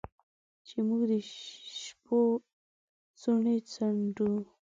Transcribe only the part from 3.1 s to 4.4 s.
څوڼې څنډو